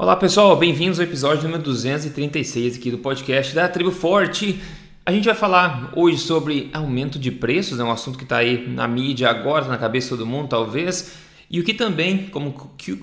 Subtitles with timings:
[0.00, 4.62] Olá pessoal, bem-vindos ao episódio número 236 aqui do podcast da Tribo Forte.
[5.04, 8.68] A gente vai falar hoje sobre aumento de preços, é um assunto que está aí
[8.68, 11.16] na mídia agora, na cabeça de todo mundo talvez,
[11.50, 12.54] e o que também, como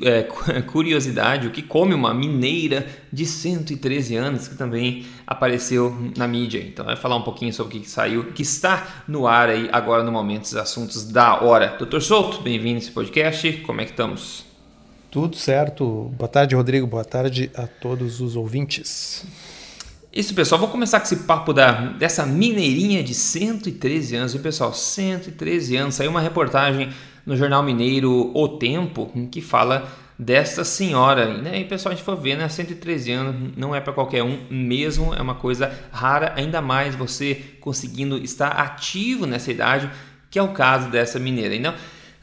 [0.03, 0.23] é,
[0.63, 6.59] curiosidade, o que come uma mineira de 113 anos, que também apareceu na mídia.
[6.59, 10.01] Então vai falar um pouquinho sobre o que saiu, que está no ar aí agora
[10.01, 11.75] no momento, os assuntos da hora.
[11.77, 14.54] Doutor Souto, bem-vindo a esse podcast, como é que estamos?
[15.15, 16.11] Tudo certo.
[16.17, 16.85] Boa tarde, Rodrigo.
[16.85, 19.25] Boa tarde a todos os ouvintes.
[20.11, 20.59] Isso, pessoal.
[20.59, 24.35] Vou começar com esse papo da, dessa mineirinha de 113 anos.
[24.35, 25.95] E, pessoal, 113 anos.
[25.95, 26.89] Saiu uma reportagem
[27.25, 29.87] no Jornal Mineiro O Tempo que fala
[30.19, 31.41] desta senhora.
[31.41, 31.61] Né?
[31.61, 32.49] E, pessoal, a gente for ver, né?
[32.49, 35.13] 113 anos não é para qualquer um mesmo.
[35.13, 39.89] É uma coisa rara, ainda mais você conseguindo estar ativo nessa idade,
[40.29, 41.55] que é o caso dessa mineira.
[41.55, 41.73] Então,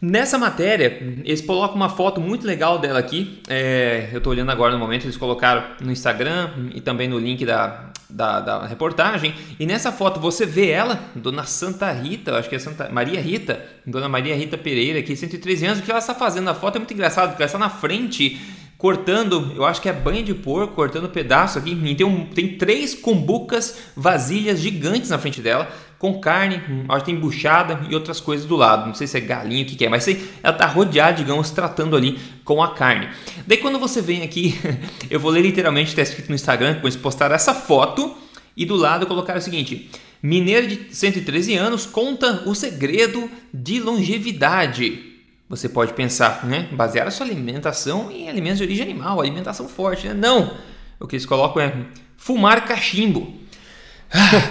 [0.04, 3.40] Nessa matéria, eles colocam uma foto muito legal dela aqui.
[3.46, 7.46] É, eu estou olhando agora no momento, eles colocaram no Instagram e também no link
[7.46, 9.32] da, da, da, reportagem.
[9.60, 13.64] E nessa foto você vê ela, Dona Santa Rita, acho que é Santa Maria Rita,
[13.86, 15.78] Dona Maria Rita Pereira, aqui, 113 anos.
[15.78, 18.40] O que ela está fazendo na foto é muito engraçado, porque ela está na frente
[18.76, 21.80] cortando, eu acho que é banha de porco, cortando pedaço aqui.
[21.80, 25.70] E tem, um, tem três cumbucas, vasilhas gigantes na frente dela
[26.02, 28.88] com carne, acho tem buchada e outras coisas do lado.
[28.88, 31.50] Não sei se é galinha, o que, que é, mas sei, ela está rodeada, digamos,
[31.50, 33.08] tratando ali com a carne.
[33.46, 34.58] Daí quando você vem aqui,
[35.08, 38.16] eu vou ler literalmente, está escrito no Instagram, depois postar essa foto
[38.56, 39.88] e do lado colocar o seguinte:
[40.20, 45.20] Mineira de 113 anos conta o segredo de longevidade.
[45.48, 46.68] Você pode pensar, né?
[46.72, 50.14] Basear a sua alimentação em alimentos de origem animal, alimentação forte, né?
[50.14, 50.56] Não!
[50.98, 51.72] O que eles colocam é
[52.16, 53.40] fumar cachimbo.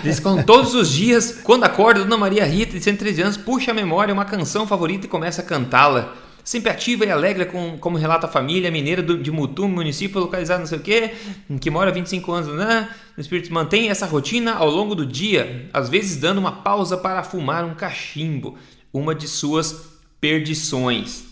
[0.03, 3.73] Eles contam todos os dias, quando acorda, Dona Maria Rita, de 113 anos, puxa a
[3.73, 6.15] memória uma canção favorita e começa a cantá-la.
[6.43, 10.61] Sempre ativa e alegre, com, como relata a família mineira do, de Mutum, município localizado
[10.61, 11.11] não sei o quê,
[11.59, 12.89] que mora há 25 anos, né?
[13.15, 17.21] O espírito mantém essa rotina ao longo do dia, às vezes dando uma pausa para
[17.21, 18.57] fumar um cachimbo,
[18.91, 21.30] uma de suas perdições.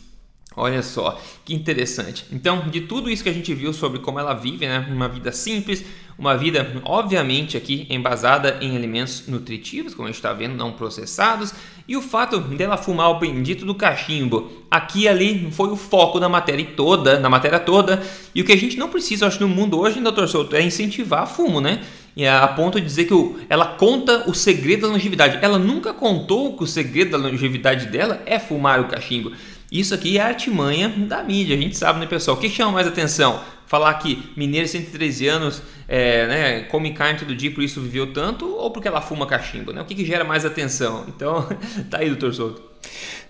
[0.60, 2.26] Olha só, que interessante.
[2.34, 5.32] Então, de tudo isso que a gente viu sobre como ela vive, né, uma vida
[5.32, 5.86] simples,
[6.18, 11.54] uma vida, obviamente, aqui embasada em alimentos nutritivos, como a gente está vendo, não processados,
[11.88, 16.28] e o fato dela fumar o bendito do cachimbo aqui ali foi o foco da
[16.28, 18.04] matéria toda, na matéria toda,
[18.36, 21.26] e o que a gente não precisa, acho, no mundo hoje, doutor Souto, é incentivar
[21.26, 21.82] fumo, né?
[22.30, 23.14] A ponto de dizer que
[23.48, 25.40] ela conta o segredo da longevidade.
[25.42, 29.32] Ela nunca contou que o segredo da longevidade dela é fumar o cachimbo.
[29.72, 32.38] Isso aqui é artimanha da mídia, a gente sabe, né, pessoal?
[32.38, 33.42] O que chama mais atenção?
[33.68, 38.12] Falar que mineiro de 113 anos é, né, come carne todo dia, por isso viveu
[38.12, 39.82] tanto, ou porque ela fuma cachimbo, né?
[39.82, 41.06] O que, que gera mais atenção?
[41.08, 41.48] Então,
[41.90, 42.69] tá aí, doutor Souto.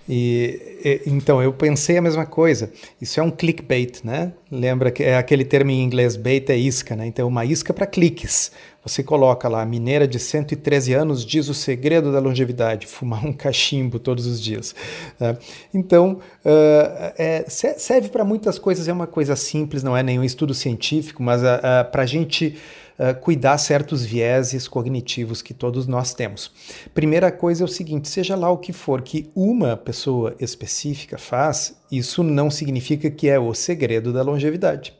[0.07, 2.71] E, então, eu pensei a mesma coisa.
[2.99, 4.33] Isso é um clickbait, né?
[4.51, 7.05] Lembra que é aquele termo em inglês, bait é isca, né?
[7.05, 8.51] Então, uma isca para cliques.
[8.83, 13.99] Você coloca lá, mineira de 113 anos diz o segredo da longevidade, fumar um cachimbo
[13.99, 14.73] todos os dias.
[15.19, 15.37] Né?
[15.73, 20.53] Então, uh, é, serve para muitas coisas, é uma coisa simples, não é nenhum estudo
[20.53, 22.57] científico, mas uh, uh, para a gente
[22.99, 26.51] uh, cuidar certos vieses cognitivos que todos nós temos.
[26.93, 31.79] Primeira coisa é o seguinte: seja lá o que for que uma pessoa específica faz,
[31.91, 34.93] isso não significa que é o segredo da longevidade.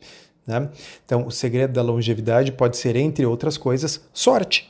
[0.48, 0.68] Né?
[1.06, 4.68] Então, o segredo da longevidade pode ser, entre outras coisas, sorte.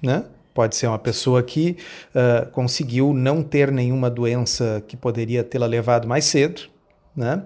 [0.00, 0.24] Né?
[0.54, 1.76] Pode ser uma pessoa que
[2.14, 6.62] uh, conseguiu não ter nenhuma doença que poderia tê-la levado mais cedo,
[7.16, 7.42] né?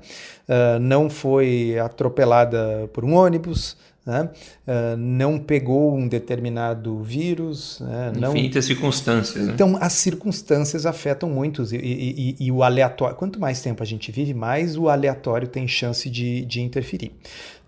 [0.48, 3.76] Uh, não foi atropelada por um ônibus,
[4.08, 4.30] né?
[4.66, 7.78] Uh, não pegou um determinado vírus.
[7.80, 8.12] Né?
[8.16, 8.30] Não...
[8.30, 9.46] Infinitas circunstâncias.
[9.46, 9.52] Né?
[9.52, 13.14] Então, as circunstâncias afetam muito e, e, e, e, o aleatório.
[13.16, 17.12] Quanto mais tempo a gente vive, mais o aleatório tem chance de, de interferir.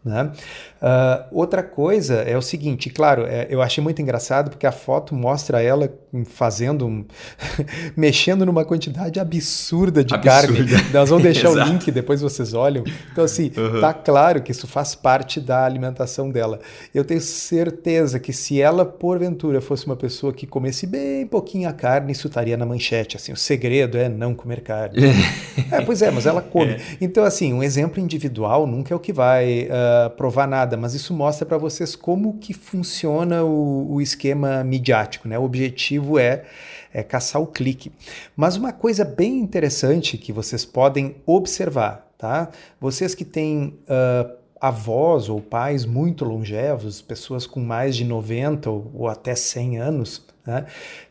[0.03, 0.33] Né?
[0.81, 5.15] Uh, outra coisa é o seguinte, claro, é, eu achei muito engraçado porque a foto
[5.15, 5.93] mostra ela
[6.25, 7.05] fazendo, um,
[7.95, 10.57] mexendo numa quantidade absurda de absurda.
[10.57, 10.91] carne.
[10.91, 12.83] Nós vamos deixar o link, depois vocês olham.
[13.13, 13.81] Então, assim, uhum.
[13.83, 16.61] tá claro que isso faz parte da alimentação dela.
[16.95, 21.75] Eu tenho certeza que se ela, porventura, fosse uma pessoa que comesse bem pouquinho a
[21.75, 23.19] carne, isso estaria na manchete.
[23.19, 25.11] Assim, o segredo é não comer carne.
[25.71, 26.73] é, pois é, mas ela come.
[26.73, 26.81] É.
[27.03, 29.65] Então, assim, um exemplo individual nunca é o que vai.
[29.65, 35.29] Uh, provar nada, mas isso mostra para vocês como que funciona o, o esquema midiático.
[35.29, 35.39] Né?
[35.39, 36.45] O objetivo é,
[36.93, 37.93] é caçar o clique.
[38.37, 42.51] Mas uma coisa bem interessante que vocês podem observar, tá?
[42.81, 48.91] Vocês que têm uh, avós ou pais muito longevos, pessoas com mais de 90 ou,
[48.95, 50.67] ou até 100 anos, né?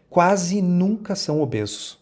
[0.10, 1.98] quase nunca são obesos.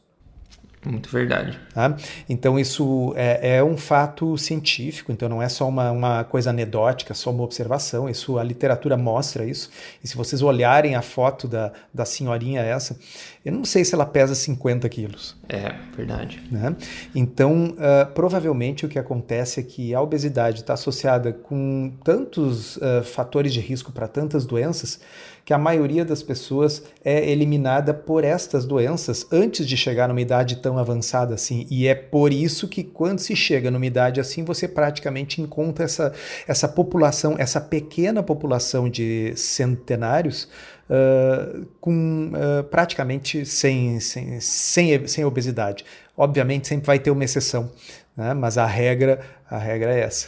[0.87, 1.59] Muito verdade.
[1.73, 1.95] Tá?
[2.29, 7.13] Então, isso é, é, um fato científico, então não é só uma, uma coisa anedótica,
[7.13, 8.09] só uma observação.
[8.09, 9.69] Isso, a literatura mostra isso.
[10.01, 12.97] E se vocês olharem a foto da, da senhorinha essa,
[13.43, 15.35] eu não sei se ela pesa 50 quilos.
[15.49, 16.41] É, verdade.
[16.49, 16.75] Né?
[17.13, 23.03] Então, uh, provavelmente o que acontece é que a obesidade está associada com tantos uh,
[23.03, 24.99] fatores de risco para tantas doenças
[25.47, 30.57] que a maioria das pessoas é eliminada por estas doenças antes de chegar numa idade
[30.57, 31.65] tão avançada assim.
[31.71, 36.11] E é por isso que quando se chega numa idade assim, você praticamente encontra essa,
[36.45, 40.49] essa população, essa pequena população de centenários
[40.89, 45.85] uh, com uh, praticamente sem, sem, sem, sem obesidade.
[46.17, 47.71] Obviamente sempre vai ter uma exceção,
[48.17, 48.33] né?
[48.33, 50.27] mas a regra, a regra é essa.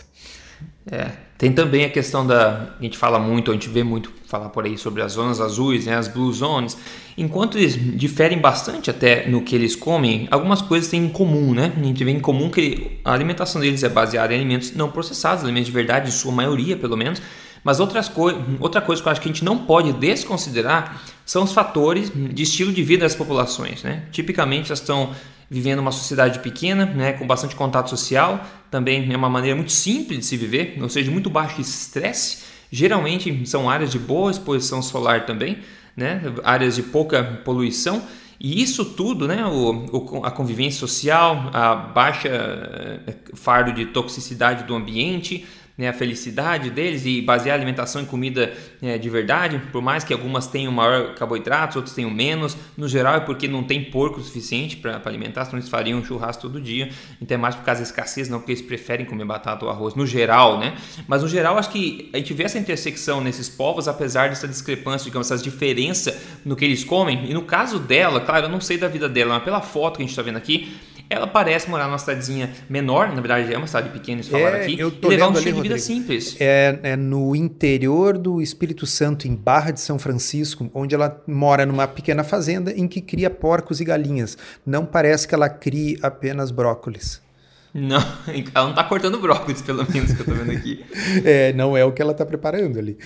[0.89, 2.73] É, tem também a questão da.
[2.79, 5.87] A gente fala muito, a gente vê muito falar por aí sobre as zonas azuis,
[5.87, 6.77] né, as blue zones.
[7.17, 11.73] Enquanto eles diferem bastante até no que eles comem, algumas coisas têm em comum, né?
[11.75, 15.43] A gente vê em comum que a alimentação deles é baseada em alimentos não processados,
[15.43, 17.19] alimentos de verdade, em sua maioria pelo menos.
[17.63, 21.43] Mas outras co outra coisa que eu acho que a gente não pode desconsiderar são
[21.43, 23.81] os fatores de estilo de vida das populações.
[23.83, 24.03] Né?
[24.11, 25.09] Tipicamente, elas estão
[25.49, 30.19] vivendo uma sociedade pequena, né, com bastante contato social, também é uma maneira muito simples
[30.19, 32.43] de se viver, ou seja, muito baixo estresse.
[32.71, 35.59] Geralmente são áreas de boa exposição solar também,
[35.95, 38.01] né, áreas de pouca poluição.
[38.39, 44.63] E isso tudo, né, o, o, a convivência social, a baixa eh, fardo de toxicidade
[44.63, 45.45] do ambiente,
[45.79, 50.03] né, a felicidade deles e basear a alimentação em comida é, de verdade, por mais
[50.03, 54.19] que algumas tenham maior carboidratos, outras tenham menos, no geral é porque não tem porco
[54.19, 56.89] suficiente para alimentar, senão eles fariam churrasco todo dia,
[57.21, 59.95] então é mais por causa da escassez, não porque eles preferem comer batata ou arroz,
[59.95, 60.75] no geral, né?
[61.07, 65.05] Mas no geral acho que a gente vê essa intersecção nesses povos, apesar dessa discrepância,
[65.05, 68.77] digamos, essa diferença no que eles comem, e no caso dela, claro, eu não sei
[68.77, 70.77] da vida dela, mas pela foto que a gente está vendo aqui,
[71.09, 74.63] ela parece morar numa cidadezinha menor, na verdade é uma cidade pequena, eles falaram é,
[74.63, 76.35] aqui, eu tô e levar um estilo de vida simples.
[76.39, 81.65] É, é, no interior do Espírito Santo, em Barra de São Francisco, onde ela mora
[81.65, 84.37] numa pequena fazenda em que cria porcos e galinhas.
[84.65, 87.21] Não parece que ela crie apenas brócolis.
[87.73, 87.97] Não,
[88.55, 90.83] ela não está cortando brócolis, pelo menos, que eu estou vendo aqui.
[91.23, 92.97] é, não é o que ela está preparando ali.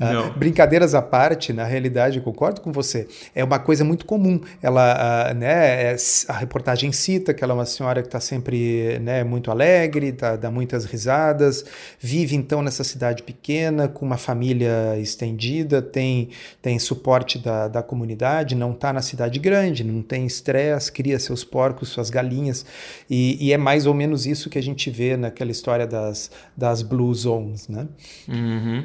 [0.00, 4.40] Ah, brincadeiras à parte, na realidade, eu concordo com você, é uma coisa muito comum.
[4.60, 5.96] Ela, ah, né, é,
[6.28, 10.36] a reportagem cita que ela é uma senhora que está sempre né, muito alegre, tá,
[10.36, 11.64] dá muitas risadas,
[11.98, 16.30] vive então nessa cidade pequena, com uma família estendida, tem,
[16.60, 21.42] tem suporte da, da comunidade, não está na cidade grande, não tem estresse, cria seus
[21.42, 22.64] porcos, suas galinhas,
[23.10, 26.30] e, e é mais ou menos menos isso que a gente vê naquela história das,
[26.56, 27.88] das Blue Zones, né?
[28.28, 28.84] Uhum.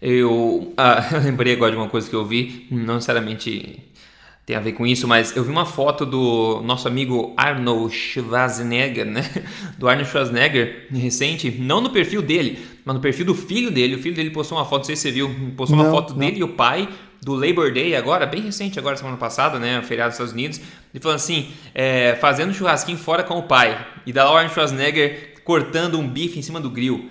[0.00, 3.82] Eu, ah, eu lembrei agora de uma coisa que eu vi, não necessariamente
[4.46, 9.04] tem a ver com isso, mas eu vi uma foto do nosso amigo Arnold Schwarzenegger,
[9.04, 9.22] né?
[9.76, 13.96] Do Arnold Schwarzenegger recente, não no perfil dele, mas no perfil do filho dele.
[13.96, 16.12] O filho dele postou uma foto, não sei se você viu, postou não, uma foto
[16.12, 16.20] não.
[16.20, 16.88] dele e o pai
[17.22, 19.82] do Labor Day agora, bem recente agora, semana passada, né?
[19.82, 20.60] Feriado dos Estados Unidos.
[20.92, 23.86] Ele falou assim, é, fazendo churrasquinho fora com o pai.
[24.06, 27.10] E da Arnold Schwarzenegger cortando um bife em cima do grill.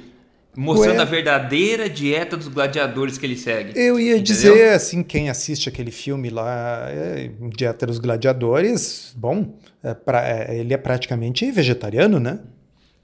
[0.57, 1.01] Mostrando Ué.
[1.01, 3.77] a verdadeira dieta dos gladiadores que ele segue.
[3.77, 4.23] Eu ia entendeu?
[4.23, 9.53] dizer, assim, quem assiste aquele filme lá, é, Dieta dos Gladiadores, bom,
[9.83, 12.39] é pra, é, ele é praticamente vegetariano, né?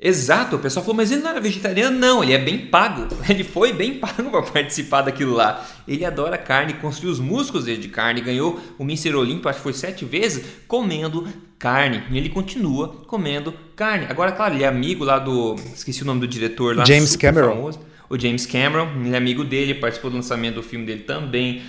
[0.03, 1.95] Exato, o pessoal falou, mas ele não era vegetariano?
[1.95, 3.07] Não, ele é bem pago.
[3.29, 5.63] Ele foi bem pago para participar daquilo lá.
[5.87, 9.13] Ele adora carne, construiu os músculos dele de carne, ganhou o Mr.
[9.13, 11.27] Olímpio, acho que foi sete vezes, comendo
[11.59, 12.01] carne.
[12.09, 14.07] E ele continua comendo carne.
[14.09, 15.55] Agora, claro, ele é amigo lá do.
[15.71, 16.83] Esqueci o nome do diretor lá.
[16.83, 17.49] James Cameron.
[17.49, 17.79] Famoso,
[18.09, 21.61] o James Cameron, ele é amigo dele, participou do lançamento do filme dele também.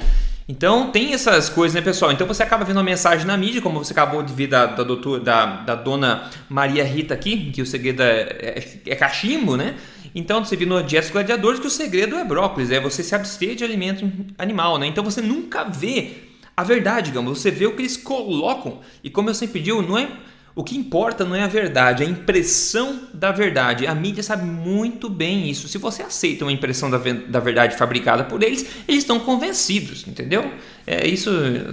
[0.49, 2.13] Então tem essas coisas, né, pessoal?
[2.13, 4.83] Então você acaba vendo uma mensagem na mídia, como você acabou de ver da, da,
[4.83, 9.77] doutor, da, da dona Maria Rita aqui, que o segredo é, é, é cachimbo, né?
[10.15, 13.55] Então você viu no Dias Gladiadores que o segredo é brócolis, é você se abster
[13.55, 14.87] de alimento animal, né?
[14.87, 18.81] Então você nunca vê a verdade, digamos, você vê o que eles colocam.
[19.03, 20.09] E como eu sempre digo, não é
[20.55, 23.87] o que importa não é a verdade, é a impressão da verdade.
[23.87, 25.67] A mídia sabe muito bem isso.
[25.67, 30.53] Se você aceita uma impressão da, da verdade fabricada por eles, eles estão convencidos, entendeu?
[30.87, 31.31] É isso.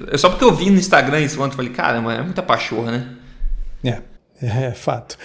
[0.09, 3.09] É só porque eu vi no Instagram isso ontem, falei, caramba, é muita pachorra, né?
[4.41, 5.17] É, é fato.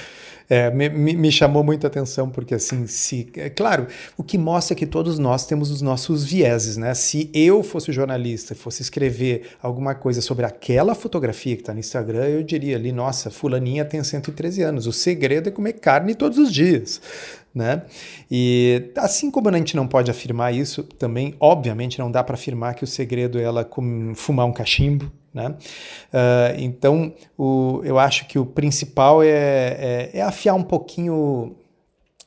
[0.48, 3.86] É, me, me, chamou muita atenção porque assim, se é claro,
[4.16, 6.92] o que mostra que todos nós temos os nossos vieses, né?
[6.94, 11.80] Se eu fosse jornalista e fosse escrever alguma coisa sobre aquela fotografia que está no
[11.80, 14.86] Instagram, eu diria ali, nossa, fulaninha tem 113 anos.
[14.86, 17.00] O segredo é comer carne todos os dias.
[17.54, 17.82] Né?
[18.30, 22.74] E assim como a gente não pode afirmar isso, também, obviamente, não dá para afirmar
[22.74, 23.68] que o segredo é ela
[24.16, 25.48] fumar um cachimbo, Né?
[25.48, 31.56] Uh, então, o, eu acho que o principal é, é, é afiar um pouquinho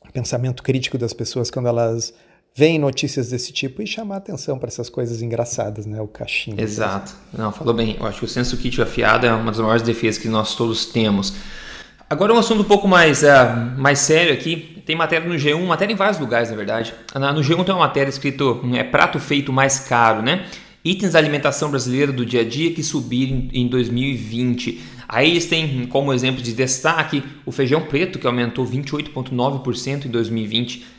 [0.08, 2.14] o pensamento crítico das pessoas quando elas
[2.54, 6.02] veem notícias desse tipo e chamar atenção para essas coisas engraçadas, né?
[6.02, 6.60] O cachimbo.
[6.60, 7.14] Exato.
[7.32, 7.96] Não, falou bem.
[8.00, 10.88] Eu acho que o senso crítico afiado é uma das maiores defesas que nós todos
[10.88, 11.34] temos.
[12.10, 13.28] Agora um assunto um pouco mais, uh,
[13.78, 14.82] mais sério aqui.
[14.86, 16.96] Tem matéria no G1, matéria em vários lugares, na verdade.
[17.14, 20.46] No G1 tem uma matéria escrito é prato feito mais caro, né?
[20.90, 24.82] Itens da alimentação brasileira do dia a dia que subiram em 2020.
[25.08, 30.98] Aí eles têm como exemplo de destaque o feijão preto, que aumentou 28,9% em 2020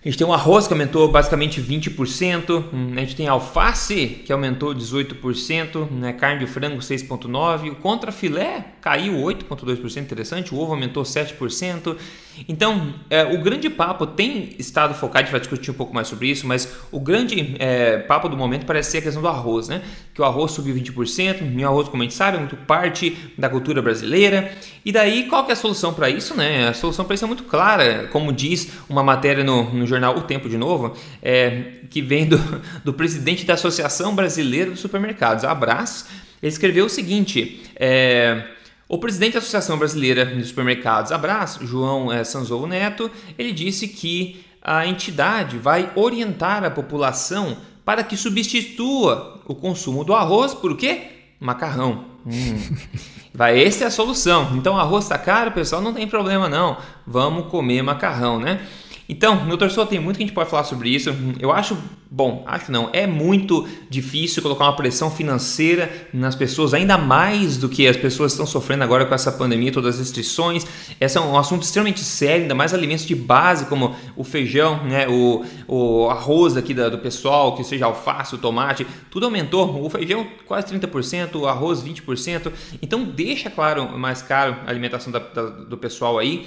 [0.00, 4.32] a gente tem o arroz que aumentou basicamente 20%, hum, a gente tem alface que
[4.32, 6.12] aumentou 18%, né?
[6.12, 11.96] carne de frango 6,9%, o contra filé caiu 8,2%, interessante, o ovo aumentou 7%.
[12.48, 16.08] Então, é, o grande papo tem estado focado, a gente vai discutir um pouco mais
[16.08, 19.68] sobre isso, mas o grande é, papo do momento parece ser a questão do arroz,
[19.68, 19.82] né?
[20.14, 23.16] Que o arroz subiu 20%, e o arroz, como a gente sabe, é muito parte
[23.36, 24.52] da cultura brasileira.
[24.84, 26.68] E daí, qual que é a solução para isso, né?
[26.68, 30.22] A solução para isso é muito clara, como diz uma matéria no, no jornal O
[30.22, 32.38] Tempo de Novo, é, que vem do,
[32.84, 35.54] do presidente da Associação Brasileira dos Supermercados, a
[36.42, 38.42] ele escreveu o seguinte: é,
[38.88, 44.44] o presidente da Associação Brasileira de Supermercados, Abras, João é, Sanzou Neto, ele disse que
[44.62, 51.02] a entidade vai orientar a população para que substitua o consumo do arroz por quê?
[51.38, 52.04] Macarrão.
[52.26, 52.58] Hum.
[53.32, 54.56] Vai, essa é a solução.
[54.56, 56.76] Então, arroz está caro, pessoal, não tem problema não.
[57.06, 58.66] Vamos comer macarrão, né?
[59.08, 61.08] Então, meu torcedor, tem muito que a gente pode falar sobre isso.
[61.40, 61.78] Eu acho,
[62.10, 67.70] bom, acho não, é muito difícil colocar uma pressão financeira nas pessoas, ainda mais do
[67.70, 70.66] que as pessoas estão sofrendo agora com essa pandemia, todas as restrições.
[71.00, 75.08] Esse é um assunto extremamente sério, ainda mais alimentos de base como o feijão, né,
[75.08, 79.82] o, o arroz aqui da, do pessoal, que seja alface, o tomate, tudo aumentou.
[79.82, 82.52] O feijão quase 30%, o arroz 20%.
[82.82, 86.46] Então, deixa claro mais caro a alimentação da, da, do pessoal aí.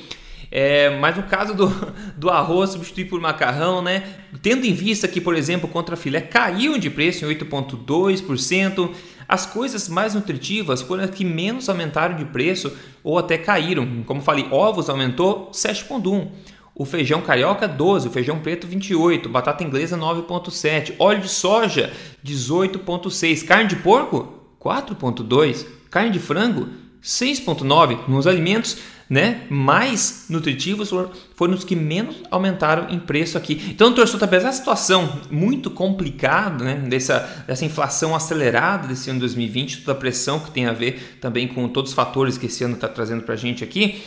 [0.51, 1.67] É, mas no caso do,
[2.17, 4.03] do arroz substituir por macarrão, né?
[4.41, 8.91] Tendo em vista que, por exemplo, contra filé caiu de preço em 8,2%,
[9.27, 14.03] as coisas mais nutritivas foram as que menos aumentaram de preço ou até caíram.
[14.05, 16.27] Como falei, ovos aumentou 7,1%.
[16.74, 21.91] O feijão carioca 12, o feijão preto 28, batata inglesa 9.7, óleo de soja
[22.25, 26.70] 18.6, carne de porco 4.2, carne de frango
[27.03, 28.08] 6.9.
[28.08, 28.77] Nos alimentos
[29.12, 30.89] né, mais nutritivos
[31.36, 33.62] foram os que menos aumentaram em preço aqui.
[33.70, 39.82] Então, torcedor, apesar da situação muito complicada, né, dessa, dessa inflação acelerada desse ano 2020,
[39.82, 42.75] toda a pressão que tem a ver também com todos os fatores que esse ano
[42.75, 44.01] está trazendo para a gente aqui,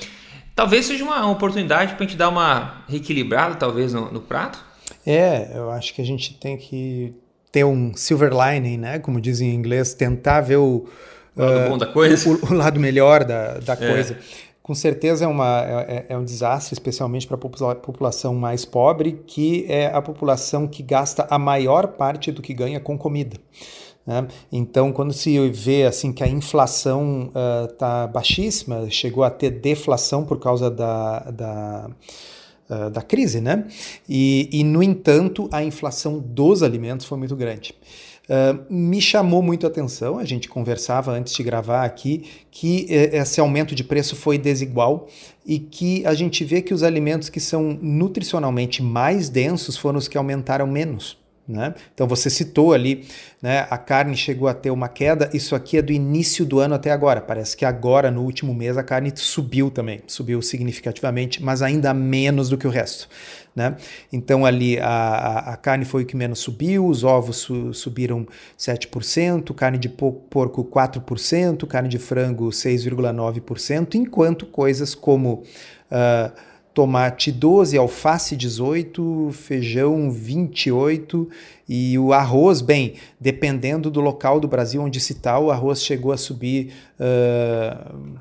[0.56, 4.58] talvez seja uma oportunidade para a gente dar uma reequilibrada, talvez, no, no prato?
[5.04, 7.12] É, eu acho que a gente tem que
[7.52, 10.88] ter um silver lining, né, como dizem em inglês, tentar ver o
[11.36, 12.30] o lado bom da coisa.
[12.30, 13.76] O, o lado melhor da, da é.
[13.76, 14.16] coisa
[14.64, 19.66] com certeza é, uma, é, é um desastre, especialmente para a população mais pobre, que
[19.68, 23.36] é a população que gasta a maior parte do que ganha com comida.
[24.06, 24.26] Né?
[24.50, 27.30] Então, quando se vê assim que a inflação
[27.70, 31.90] está uh, baixíssima, chegou a ter deflação por causa da, da
[32.66, 33.66] Uh, da crise, né?
[34.08, 37.74] E, e, no entanto, a inflação dos alimentos foi muito grande.
[38.70, 43.38] Me chamou muito a atenção, a gente conversava antes de gravar aqui, que eh, esse
[43.38, 45.08] aumento de preço foi desigual
[45.44, 50.08] e que a gente vê que os alimentos que são nutricionalmente mais densos foram os
[50.08, 51.23] que aumentaram menos.
[51.46, 51.74] Né?
[51.92, 53.06] Então você citou ali,
[53.42, 56.74] né, a carne chegou a ter uma queda, isso aqui é do início do ano
[56.74, 57.20] até agora.
[57.20, 62.48] Parece que agora, no último mês, a carne subiu também, subiu significativamente, mas ainda menos
[62.48, 63.08] do que o resto.
[63.54, 63.76] Né?
[64.10, 68.26] Então ali a, a, a carne foi o que menos subiu, os ovos su, subiram
[68.58, 75.42] 7%, carne de porco 4%, carne de frango 6,9%, enquanto coisas como.
[75.90, 81.30] Uh, tomate 12, alface 18, feijão 28
[81.68, 86.10] e o arroz, bem, dependendo do local do Brasil onde se está, o arroz chegou
[86.10, 88.18] a subir uh,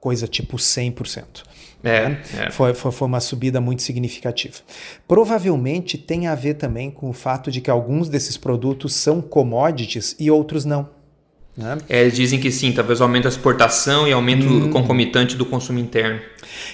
[0.00, 1.44] coisa tipo 100%.
[1.84, 2.22] É, né?
[2.38, 2.50] é.
[2.50, 4.56] Foi, foi, foi, uma subida muito significativa.
[5.06, 10.16] Provavelmente tem a ver também com o fato de que alguns desses produtos são commodities
[10.18, 10.88] e outros não.
[11.56, 11.78] Né?
[11.88, 14.70] É, eles dizem que sim, talvez aumento da exportação e aumento hum.
[14.70, 16.20] concomitante do consumo interno.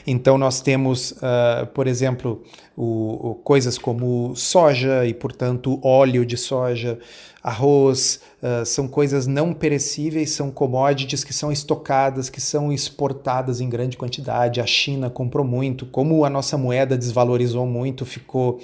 [0.06, 2.42] Então nós temos, uh, por exemplo,
[2.76, 6.98] o, o, coisas como soja e, portanto, óleo de soja,
[7.42, 13.68] arroz, uh, são coisas não perecíveis, são commodities que são estocadas, que são exportadas em
[13.68, 14.60] grande quantidade.
[14.60, 18.60] A China comprou muito, como a nossa moeda desvalorizou muito, ficou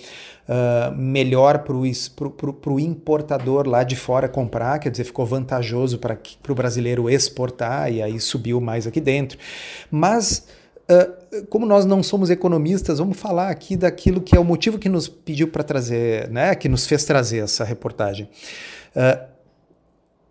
[0.49, 1.75] uh, melhor para
[2.73, 8.03] o importador lá de fora comprar, quer dizer, ficou vantajoso para o brasileiro exportar e
[8.03, 9.39] aí subiu mais aqui dentro.
[9.91, 10.47] Mas
[10.89, 14.89] Uh, como nós não somos economistas, vamos falar aqui daquilo que é o motivo que
[14.89, 18.29] nos pediu para trazer, né, que nos fez trazer essa reportagem.
[18.95, 19.27] Uh,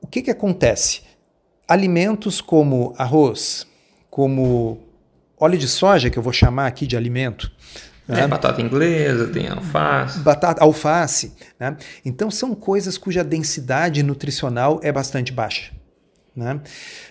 [0.01, 1.01] o que, que acontece?
[1.67, 3.67] Alimentos como arroz,
[4.09, 4.79] como
[5.37, 7.51] óleo de soja, que eu vou chamar aqui de alimento,
[8.07, 8.27] né?
[8.27, 10.19] batata inglesa, tem alface.
[10.19, 11.33] Batata, alface.
[11.59, 11.75] Né?
[12.03, 15.71] Então, são coisas cuja densidade nutricional é bastante baixa.
[16.35, 16.59] Né?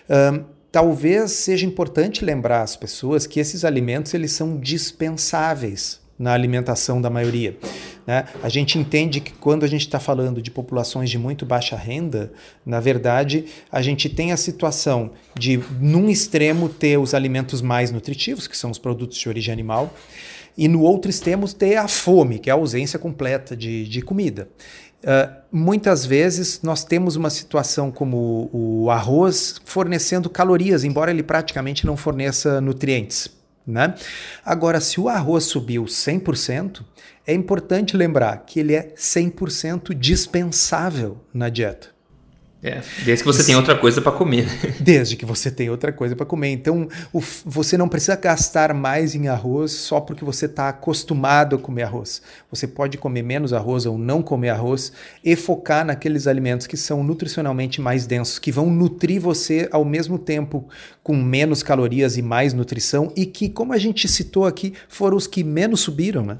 [0.09, 7.01] Um, talvez seja importante lembrar às pessoas que esses alimentos eles são dispensáveis na alimentação
[7.01, 7.57] da maioria.
[8.05, 8.25] Né?
[8.43, 12.33] A gente entende que quando a gente está falando de populações de muito baixa renda,
[12.65, 18.45] na verdade, a gente tem a situação de, num extremo, ter os alimentos mais nutritivos,
[18.45, 19.93] que são os produtos de origem animal,
[20.57, 24.49] e no outro extremo ter a fome, que é a ausência completa de, de comida.
[25.03, 31.85] Uh, muitas vezes nós temos uma situação como o arroz fornecendo calorias, embora ele praticamente
[31.85, 33.29] não forneça nutrientes.
[33.65, 33.95] Né?
[34.43, 36.81] Agora, se o arroz subiu 100%,
[37.25, 41.94] é importante lembrar que ele é 100% dispensável na dieta.
[42.65, 44.47] É, desde que você tem outra coisa para comer.
[44.81, 46.49] Desde que você tem outra coisa para comer.
[46.49, 51.59] Então, o, você não precisa gastar mais em arroz só porque você está acostumado a
[51.59, 52.23] comer arroz.
[52.49, 54.91] Você pode comer menos arroz ou não comer arroz
[55.23, 60.17] e focar naqueles alimentos que são nutricionalmente mais densos, que vão nutrir você ao mesmo
[60.17, 60.67] tempo
[61.03, 65.27] com menos calorias e mais nutrição e que, como a gente citou aqui, foram os
[65.27, 66.39] que menos subiram, né?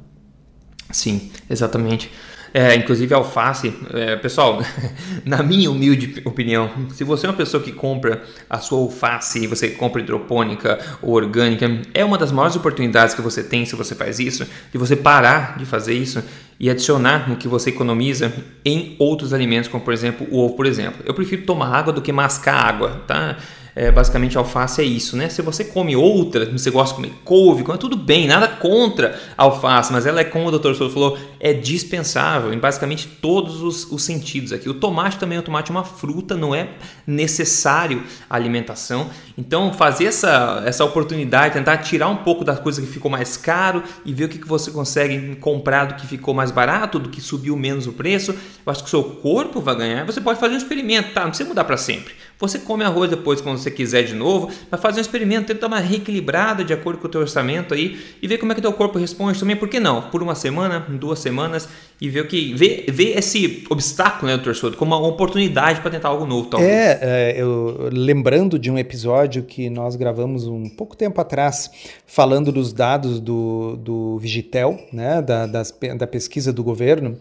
[0.92, 2.12] Sim, exatamente.
[2.58, 4.62] É, inclusive alface, é, pessoal,
[5.26, 9.48] na minha humilde opinião, se você é uma pessoa que compra a sua alface e
[9.48, 13.94] você compra hidropônica ou orgânica, é uma das maiores oportunidades que você tem se você
[13.94, 16.24] faz isso, de você parar de fazer isso
[16.58, 18.32] e adicionar no que você economiza
[18.64, 21.04] em outros alimentos, como por exemplo o ovo, por exemplo.
[21.06, 23.38] Eu prefiro tomar água do que mascar água, tá?
[23.76, 25.28] É, basicamente alface é isso, né?
[25.28, 30.06] Se você come outra, você gosta de comer couve, tudo bem, nada contra alface, mas
[30.06, 30.74] ela é, como o Dr.
[30.76, 34.70] Souza falou, é dispensável em basicamente todos os, os, sentidos aqui.
[34.70, 36.70] O tomate também, o tomate é uma fruta, não é
[37.06, 39.10] necessário a alimentação.
[39.38, 43.84] Então, fazer essa, essa oportunidade, tentar tirar um pouco das coisas que ficou mais caro
[44.06, 47.20] e ver o que, que você consegue comprar do que ficou mais barato, do que
[47.20, 48.32] subiu menos o preço.
[48.32, 50.06] Eu acho que o seu corpo vai ganhar.
[50.06, 51.22] Você pode fazer um experimento, tá?
[51.22, 52.14] Não precisa mudar para sempre.
[52.40, 55.68] Você come arroz depois quando você quiser de novo, mas fazer um experimento, tenta dar
[55.68, 58.74] uma reequilibrada de acordo com o teu orçamento aí e ver como é que teu
[58.74, 60.02] corpo responde também, por que não?
[60.04, 61.68] Por uma semana, duas semanas
[62.00, 65.92] e ver o que ver, ver esse obstáculo, né, do torcedor, como uma oportunidade para
[65.92, 66.70] tentar algo novo, talvez.
[66.70, 71.72] É, é, eu lembrando de um episódio que nós gravamos um pouco tempo atrás,
[72.06, 77.18] falando dos dados do, do Vigitel, né, da, das, da pesquisa do governo,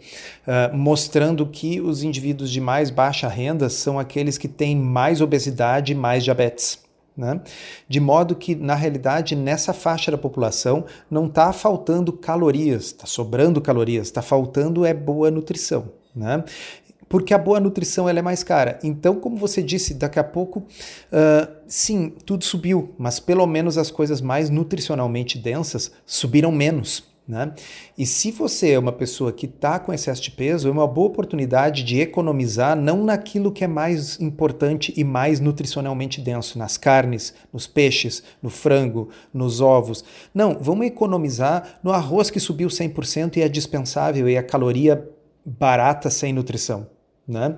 [0.46, 5.92] uh, mostrando que os indivíduos de mais baixa renda são aqueles que têm mais obesidade
[5.92, 6.82] e mais diabetes.
[7.16, 7.40] Né?
[7.88, 13.60] De modo que, na realidade, nessa faixa da população não está faltando calorias, está sobrando
[13.60, 15.90] calorias, está faltando é boa nutrição.
[16.14, 16.42] Né?
[17.08, 18.80] Porque a boa nutrição ela é mais cara.
[18.82, 23.90] Então, como você disse, daqui a pouco, uh, sim, tudo subiu, mas pelo menos as
[23.90, 27.13] coisas mais nutricionalmente densas subiram menos.
[27.26, 27.54] Né?
[27.96, 31.06] E se você é uma pessoa que está com excesso de peso, é uma boa
[31.06, 37.32] oportunidade de economizar não naquilo que é mais importante e mais nutricionalmente denso, nas carnes,
[37.50, 40.04] nos peixes, no frango, nos ovos.
[40.34, 45.08] Não, vamos economizar no arroz que subiu 100% e é dispensável e é caloria
[45.46, 46.93] barata sem nutrição.
[47.26, 47.56] Né?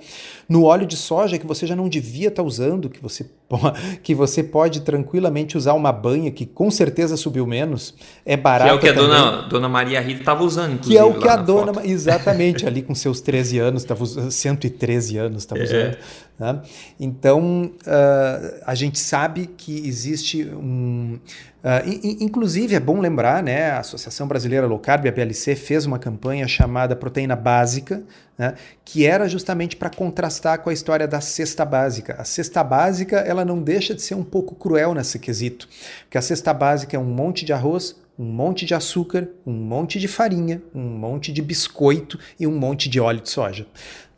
[0.48, 3.28] No óleo de soja que você já não devia estar tá usando, que você,
[4.00, 8.78] que você pode tranquilamente usar uma banha que com certeza subiu menos, é barato.
[8.78, 11.28] Que é o que a dona, dona Maria Rita estava usando, Que é o que
[11.28, 11.86] a dona, foto.
[11.86, 15.64] exatamente, ali com seus 13 anos, estava usando, 113 anos estava é.
[15.64, 15.98] usando.
[16.38, 16.60] Né?
[17.00, 21.18] Então, uh, a gente sabe que existe um.
[21.64, 25.98] Uh, inclusive, é bom lembrar, né, a Associação Brasileira Low Carb, a PLC, fez uma
[25.98, 28.04] campanha chamada Proteína Básica,
[28.38, 32.14] né, que era justamente para contrastar com a história da cesta básica.
[32.18, 35.68] A cesta básica ela não deixa de ser um pouco cruel nesse quesito,
[36.02, 39.98] porque a cesta básica é um monte de arroz, um monte de açúcar, um monte
[39.98, 43.66] de farinha, um monte de biscoito e um monte de óleo de soja.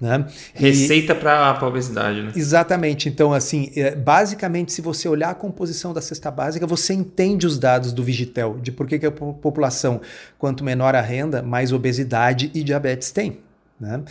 [0.00, 0.24] Né?
[0.54, 2.22] Receita para a obesidade.
[2.22, 2.32] Né?
[2.36, 3.08] Exatamente.
[3.08, 7.58] Então, assim, é, basicamente, se você olhar a composição da cesta básica, você entende os
[7.58, 10.00] dados do Vigitel, de por que, que a população,
[10.38, 13.40] quanto menor a renda, mais obesidade e diabetes tem.
[13.80, 14.02] Né?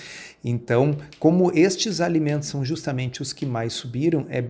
[0.43, 4.45] Então, como estes alimentos são justamente os que mais subiram, é, uh,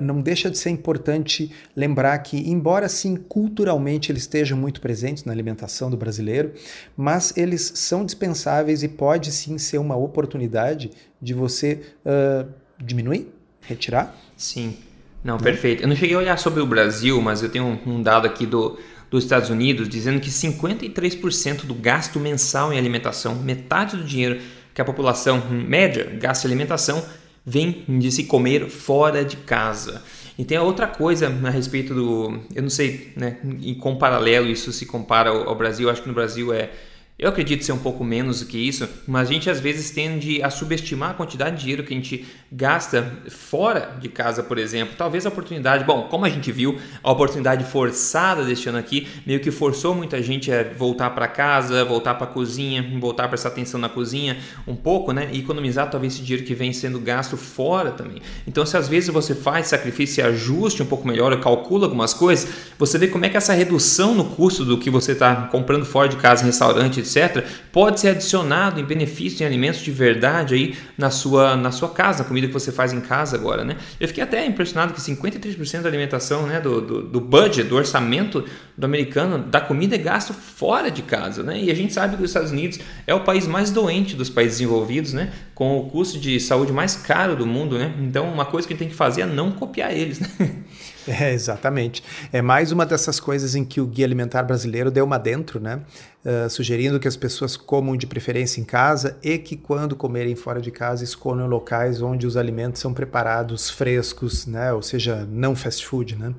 [0.00, 5.32] não deixa de ser importante lembrar que, embora sim culturalmente eles estejam muito presentes na
[5.32, 6.54] alimentação do brasileiro,
[6.96, 12.48] mas eles são dispensáveis e pode sim ser uma oportunidade de você uh,
[12.82, 13.28] diminuir
[13.62, 14.16] retirar.
[14.36, 14.76] Sim.
[15.22, 15.82] Não, perfeito.
[15.82, 18.76] Eu não cheguei a olhar sobre o Brasil, mas eu tenho um dado aqui do,
[19.08, 24.40] dos Estados Unidos dizendo que 53% do gasto mensal em alimentação, metade do dinheiro
[24.74, 27.04] que a população média gasta alimentação,
[27.44, 30.02] vem de se comer fora de casa.
[30.38, 32.40] E tem outra coisa a respeito do.
[32.54, 33.38] Eu não sei, né?
[33.44, 35.90] Em com paralelo, isso se compara ao, ao Brasil.
[35.90, 36.70] Acho que no Brasil é
[37.18, 40.42] eu acredito ser um pouco menos do que isso, mas a gente às vezes tende
[40.42, 44.94] a subestimar a quantidade de dinheiro que a gente gasta fora de casa, por exemplo.
[44.96, 49.40] Talvez a oportunidade, bom, como a gente viu, a oportunidade forçada deste ano aqui meio
[49.40, 53.50] que forçou muita gente a voltar para casa, voltar para a cozinha, voltar a prestar
[53.50, 55.28] atenção na cozinha um pouco, né?
[55.32, 58.22] E economizar talvez esse dinheiro que vem sendo gasto fora também.
[58.46, 62.48] Então, se às vezes você faz sacrifício e ajuste um pouco melhor, calcula algumas coisas,
[62.78, 66.08] você vê como é que essa redução no custo do que você está comprando fora
[66.08, 70.76] de casa, em restaurante, etc., pode ser adicionado em benefício em alimentos de verdade aí
[70.96, 73.76] na sua, na sua casa, a comida que você faz em casa agora, né?
[74.00, 78.44] Eu fiquei até impressionado que 53% da alimentação, né, do, do, do, budget, do orçamento
[78.76, 81.60] do americano, da comida é gasto fora de casa, né?
[81.62, 84.58] E a gente sabe que os Estados Unidos é o país mais doente dos países
[84.58, 85.32] desenvolvidos, né?
[85.62, 87.94] Com o custo de saúde mais caro do mundo, né?
[88.00, 90.28] Então, uma coisa que a gente tem que fazer é não copiar eles, né?
[91.06, 92.02] É, exatamente.
[92.32, 95.80] É mais uma dessas coisas em que o Guia Alimentar Brasileiro deu uma dentro, né?
[96.24, 100.60] Uh, sugerindo que as pessoas comam de preferência em casa e que, quando comerem fora
[100.60, 104.72] de casa, escolham locais onde os alimentos são preparados frescos, né?
[104.72, 106.32] Ou seja, não fast food, né?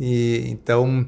[0.00, 1.06] E, então,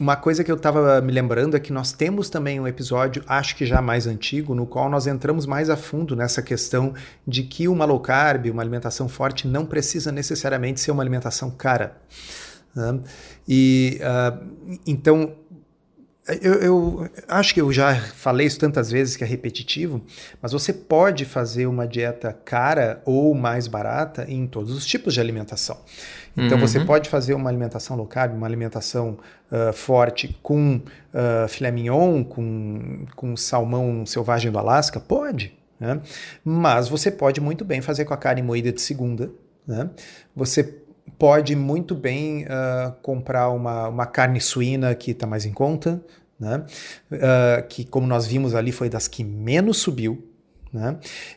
[0.00, 3.54] uma coisa que eu estava me lembrando é que nós temos também um episódio, acho
[3.54, 6.94] que já mais antigo, no qual nós entramos mais a fundo nessa questão
[7.28, 11.96] de que uma low carb, uma alimentação forte, não precisa necessariamente ser uma alimentação cara.
[13.46, 14.00] E
[14.86, 15.36] então
[16.40, 20.02] eu, eu, acho que eu já falei isso tantas vezes que é repetitivo,
[20.40, 25.20] mas você pode fazer uma dieta cara ou mais barata em todos os tipos de
[25.20, 25.78] alimentação.
[26.36, 26.66] Então uhum.
[26.66, 29.18] você pode fazer uma alimentação low carb, uma alimentação
[29.50, 34.98] uh, forte com uh, filé mignon, com, com salmão selvagem do Alasca?
[34.98, 35.54] Pode.
[35.78, 36.00] Né?
[36.44, 39.30] Mas você pode muito bem fazer com a carne moída de segunda.
[39.66, 39.88] Né?
[40.34, 40.82] Você
[41.18, 46.02] pode muito bem uh, comprar uma, uma carne suína que está mais em conta,
[46.38, 46.64] né?
[47.10, 50.33] Uh, que como nós vimos ali foi das que menos subiu.
[50.74, 50.96] Né?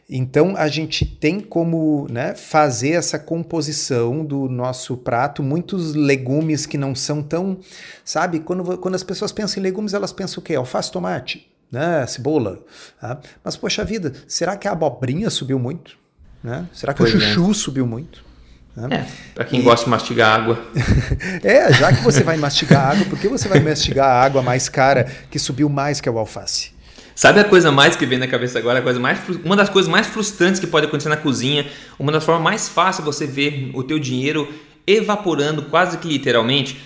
[0.09, 6.75] Então a gente tem como né, fazer essa composição do nosso prato, muitos legumes que
[6.75, 7.59] não são tão.
[8.03, 10.55] Sabe, quando, quando as pessoas pensam em legumes, elas pensam o quê?
[10.55, 12.03] Alface, tomate, né?
[12.07, 12.65] cebola.
[12.99, 13.19] Tá?
[13.43, 15.99] Mas, poxa vida, será que a abobrinha subiu muito?
[16.43, 16.65] Né?
[16.73, 17.53] Será que pois o chuchu é.
[17.53, 18.25] subiu muito?
[18.75, 18.87] Né?
[18.91, 19.63] É, para quem e...
[19.63, 20.59] gosta de mastigar água.
[21.43, 24.67] é, já que você vai mastigar água, por que você vai mastigar a água mais
[24.67, 26.75] cara que subiu mais que o alface?
[27.17, 28.77] Sabe a coisa mais que vem na cabeça agora?
[28.77, 31.65] A coisa mais, uma das coisas mais frustrantes que pode acontecer na cozinha,
[31.97, 34.47] uma das formas mais fáceis você ver o teu dinheiro
[34.85, 36.79] evaporando quase que literalmente.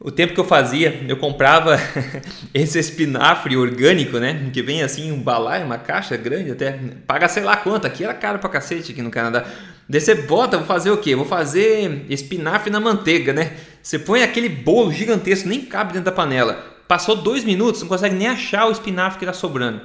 [0.00, 1.78] O tempo que eu fazia, eu comprava
[2.54, 4.48] esse espinafre orgânico, né?
[4.54, 6.80] Que vem assim, um balaio, uma caixa grande até.
[7.06, 9.44] Paga sei lá quanto, aqui era caro pra cacete aqui no Canadá.
[9.86, 11.14] Daí você bota, vou fazer o quê?
[11.14, 13.52] Vou fazer espinafre na manteiga, né?
[13.82, 16.73] Você põe aquele bolo gigantesco, nem cabe dentro da panela.
[16.86, 19.80] Passou dois minutos, não consegue nem achar o espinafre que está sobrando.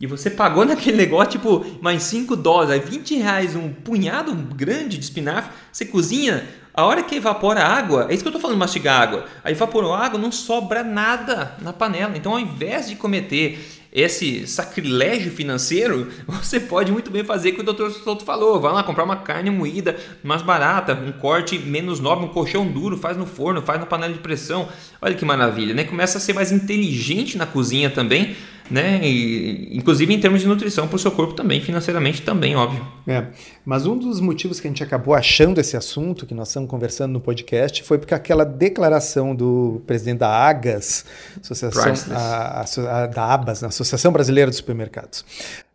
[0.00, 4.96] E você pagou naquele negócio, tipo, mais 5 dólares, aí 20 reais, um punhado grande
[4.96, 5.52] de espinafre.
[5.70, 9.02] Você cozinha, a hora que evapora a água, é isso que eu estou falando, mastigar
[9.02, 9.26] água.
[9.44, 12.16] Aí evaporou a água, não sobra nada na panela.
[12.16, 17.60] Então, ao invés de cometer esse sacrilégio financeiro, você pode muito bem fazer o que
[17.60, 17.90] o Dr.
[17.90, 18.60] Souto falou.
[18.60, 22.96] Vai lá comprar uma carne moída mais barata, um corte menos nobre, um colchão duro,
[22.96, 24.68] faz no forno, faz na panela de pressão.
[25.02, 25.84] Olha que maravilha, né?
[25.84, 28.36] Começa a ser mais inteligente na cozinha também
[28.70, 29.00] né?
[29.02, 32.86] E, inclusive em termos de nutrição para o seu corpo também, financeiramente também, óbvio.
[33.06, 33.26] É,
[33.64, 37.12] mas um dos motivos que a gente acabou achando esse assunto, que nós estamos conversando
[37.12, 41.04] no podcast, foi porque aquela declaração do presidente da AGAS,
[41.42, 45.24] Associação, a, a, a, da ABAS, Associação Brasileira dos Supermercados,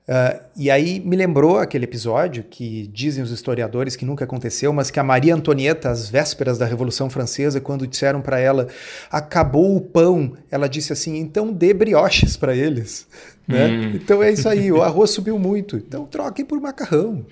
[0.08, 4.92] Uh, e aí me lembrou aquele episódio que dizem os historiadores que nunca aconteceu, mas
[4.92, 8.68] que a Maria Antonieta, às vésperas da Revolução Francesa, quando disseram para ela
[9.10, 13.08] acabou o pão, ela disse assim: então dê brioches para eles.
[13.48, 13.68] Né?
[13.68, 13.92] Hum.
[13.94, 17.24] Então é isso aí, o arroz subiu muito, então troquem por macarrão.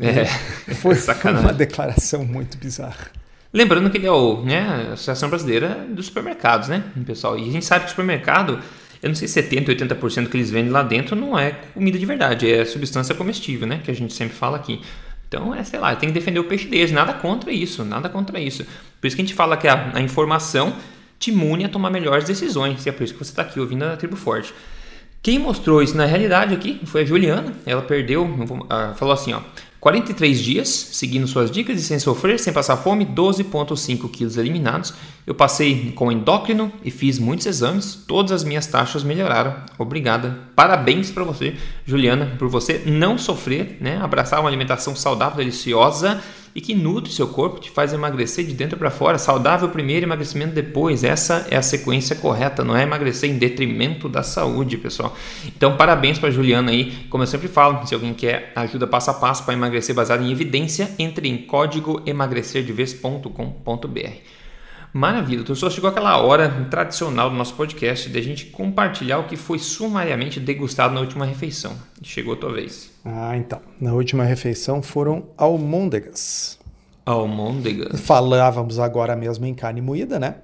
[0.00, 0.24] É,
[0.76, 3.08] foi, foi uma declaração muito bizarra.
[3.52, 7.38] Lembrando que ele é o, né, a Associação Brasileira dos Supermercados, né, pessoal?
[7.38, 8.58] E a gente sabe que o supermercado
[9.04, 12.50] eu não sei 70%, 80% que eles vendem lá dentro não é comida de verdade,
[12.50, 13.82] é substância comestível, né?
[13.84, 14.80] Que a gente sempre fala aqui.
[15.28, 18.40] Então, é, sei lá, tem que defender o peixe deles, nada contra isso, nada contra
[18.40, 18.64] isso.
[18.98, 20.74] Por isso que a gente fala que a, a informação
[21.18, 23.84] te imune a tomar melhores decisões, e é por isso que você está aqui ouvindo
[23.84, 24.54] a Tribo Forte.
[25.22, 28.26] Quem mostrou isso na realidade aqui foi a Juliana, ela perdeu,
[28.96, 29.40] falou assim, ó,
[29.84, 34.94] 43 dias, seguindo suas dicas e sem sofrer, sem passar fome, 12,5 quilos eliminados.
[35.26, 39.54] Eu passei com endócrino e fiz muitos exames, todas as minhas taxas melhoraram.
[39.78, 40.38] Obrigada.
[40.56, 44.00] Parabéns para você, Juliana, por você não sofrer, né?
[44.00, 46.18] Abraçar uma alimentação saudável, deliciosa
[46.54, 50.54] e que nutre seu corpo, te faz emagrecer de dentro para fora, saudável primeiro, emagrecimento
[50.54, 51.02] depois.
[51.02, 55.16] Essa é a sequência correta, não é emagrecer em detrimento da saúde, pessoal.
[55.44, 57.06] Então, parabéns para Juliana aí.
[57.10, 60.30] Como eu sempre falo, se alguém quer ajuda passo a passo para emagrecer baseado em
[60.30, 64.12] evidência, entre em código emagrecerdevez.com.br.
[64.92, 69.26] Maravilha, então só chegou aquela hora tradicional do nosso podcast de a gente compartilhar o
[69.26, 71.76] que foi sumariamente degustado na última refeição.
[72.00, 72.92] Chegou a tua vez.
[73.04, 73.60] Ah, então.
[73.80, 76.60] Na última refeição foram almôndegas.
[77.04, 78.00] Almôndegas.
[78.02, 80.36] Falávamos agora mesmo em carne moída, né?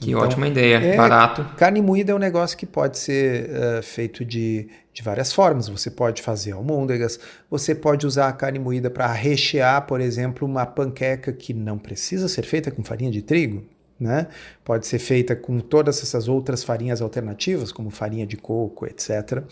[0.00, 1.44] Que então, ótima ideia, é, barato.
[1.56, 5.68] Carne moída é um negócio que pode ser uh, feito de, de várias formas.
[5.68, 10.66] Você pode fazer almôndegas, você pode usar a carne moída para rechear, por exemplo, uma
[10.66, 13.64] panqueca que não precisa ser feita com farinha de trigo.
[13.98, 14.26] Né?
[14.64, 19.44] Pode ser feita com todas essas outras farinhas alternativas, como farinha de coco, etc.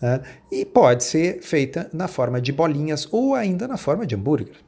[0.00, 0.20] Né?
[0.52, 4.65] E pode ser feita na forma de bolinhas ou ainda na forma de hambúrguer.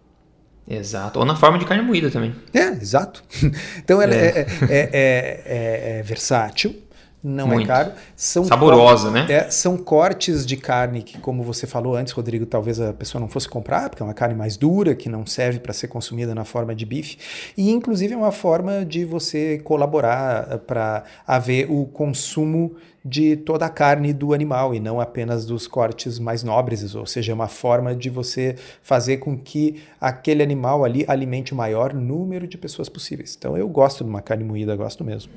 [0.68, 1.18] Exato.
[1.18, 2.35] Ou na forma de carne moída também.
[2.52, 3.22] É, exato.
[3.78, 6.74] Então ela é, é, é, é versátil,
[7.22, 7.64] não Muito.
[7.64, 7.92] é caro.
[8.14, 9.26] São Saborosa, né?
[9.28, 13.28] É, são cortes de carne que, como você falou antes, Rodrigo, talvez a pessoa não
[13.28, 16.44] fosse comprar, porque é uma carne mais dura, que não serve para ser consumida na
[16.44, 17.18] forma de bife.
[17.57, 23.70] E, inclusive, é uma forma de você colaborar para haver o consumo de toda a
[23.70, 27.94] carne do animal e não apenas dos cortes mais nobres, ou seja, é uma forma
[27.94, 33.35] de você fazer com que aquele animal ali alimente o maior número de pessoas possíveis.
[33.38, 35.33] Então eu gosto de uma carne moída, gosto mesmo.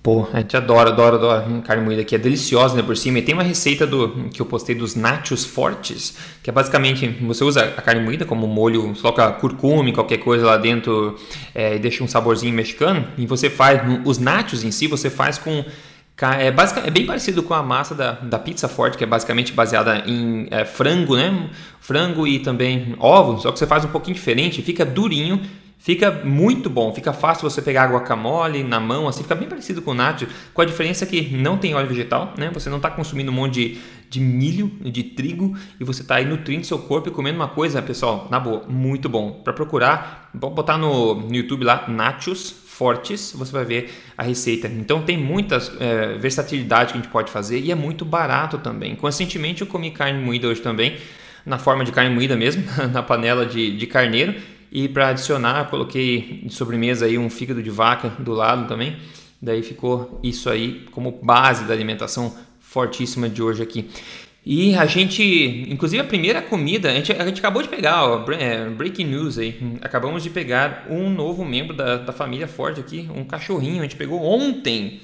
[0.00, 2.14] Pô, a gente adora, adora, adora carne moída aqui.
[2.14, 3.18] É deliciosa, né, por cima.
[3.18, 7.42] E tem uma receita do que eu postei dos nachos fortes, que é basicamente, você
[7.42, 11.16] usa a carne moída como molho, coloca curcume, qualquer coisa lá dentro
[11.54, 13.06] é, e deixa um saborzinho mexicano.
[13.18, 15.64] E você faz, os nachos em si, você faz com...
[16.20, 20.02] É, é bem parecido com a massa da, da pizza forte, que é basicamente baseada
[20.04, 21.48] em é, frango, né?
[21.80, 25.40] Frango e também ovos, só que você faz um pouquinho diferente, fica durinho
[25.78, 29.92] Fica muito bom, fica fácil você pegar guacamole na mão, assim, fica bem parecido com
[29.92, 32.50] o nacho, com a diferença que não tem óleo vegetal, né?
[32.52, 33.78] Você não está consumindo um monte de,
[34.10, 37.80] de milho, de trigo, e você está aí nutrindo seu corpo e comendo uma coisa,
[37.80, 39.40] pessoal, na boa, muito bom.
[39.44, 44.66] Para procurar, botar no, no YouTube lá, nachos fortes, você vai ver a receita.
[44.66, 48.96] Então tem muitas é, versatilidade que a gente pode fazer e é muito barato também.
[48.96, 50.96] Conscientemente eu comi carne moída hoje também,
[51.46, 56.42] na forma de carne moída mesmo, na panela de, de carneiro e para adicionar, coloquei
[56.44, 58.96] de sobremesa aí um fígado de vaca do lado também.
[59.40, 63.88] Daí ficou isso aí como base da alimentação fortíssima de hoje aqui.
[64.44, 65.22] E a gente,
[65.68, 69.38] inclusive a primeira comida, a gente, a gente acabou de pegar, ó, é, breaking news
[69.38, 73.82] aí, acabamos de pegar um novo membro da, da família Ford aqui, um cachorrinho, a
[73.82, 75.00] gente pegou ontem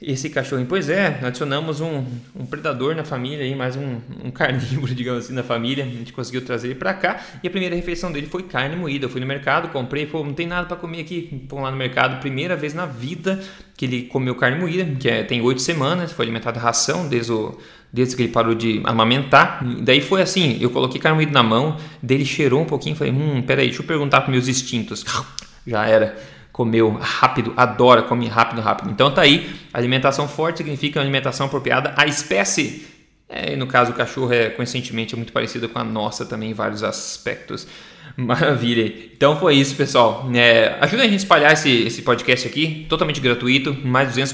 [0.00, 0.68] esse cachorrinho.
[0.68, 2.04] Pois é, adicionamos um,
[2.34, 5.84] um predador na família, aí, mais um, um, carnívoro, digamos assim, na família.
[5.84, 9.06] A gente conseguiu trazer ele para cá e a primeira refeição dele foi carne moída.
[9.06, 11.46] Eu fui no mercado, comprei, pô, não tem nada para comer aqui.
[11.48, 13.40] Fomos lá no mercado, primeira vez na vida
[13.74, 17.58] que ele comeu carne moída, que é, tem oito semanas, foi alimentado ração desde, o,
[17.92, 19.62] desde que ele parou de amamentar.
[19.82, 23.42] Daí foi assim, eu coloquei carne moída na mão, dele cheirou um pouquinho, falei, hum,
[23.42, 25.04] peraí, deixa eu perguntar para meus instintos.
[25.66, 26.16] Já era
[26.56, 28.90] comeu rápido, adora, come rápido, rápido.
[28.90, 32.86] Então tá aí, alimentação forte significa uma alimentação apropriada à espécie.
[33.28, 36.54] É, no caso, o cachorro é conscientemente é muito parecido com a nossa também em
[36.54, 37.68] vários aspectos.
[38.16, 38.90] Maravilha.
[39.14, 40.30] Então foi isso, pessoal.
[40.34, 44.32] É, ajuda a gente a espalhar esse, esse podcast aqui, totalmente gratuito, mais 200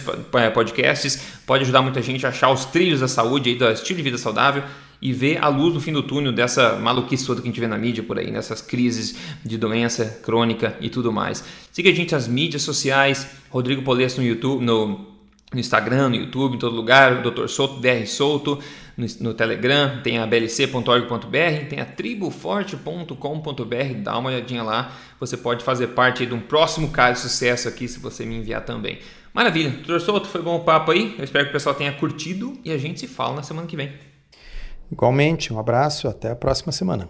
[0.55, 1.41] podcasts.
[1.45, 4.17] Pode ajudar muita gente a achar os trilhos da saúde aí, do estilo de vida
[4.17, 4.63] saudável
[5.03, 7.67] e ver a luz no fim do túnel dessa maluquice toda que a gente vê
[7.67, 11.45] na mídia por aí, nessas crises de doença crônica e tudo mais.
[11.73, 15.05] Siga a gente nas mídias sociais, Rodrigo Polesso no YouTube, no,
[15.53, 17.49] no Instagram, no YouTube, em todo lugar, o Dr.
[17.49, 18.61] Souto, DR Souto,
[18.97, 25.65] no, no, Telegram, tem a blc.org.br, tem a triboforte.com.br, dá uma olhadinha lá, você pode
[25.65, 29.01] fazer parte de um próximo caso de sucesso aqui se você me enviar também.
[29.35, 29.99] Maravilha, Dr.
[29.99, 32.79] Souto, foi bom o papo aí, eu espero que o pessoal tenha curtido e a
[32.79, 34.12] gente se fala na semana que vem.
[34.93, 37.09] Igualmente, um abraço, até a próxima semana.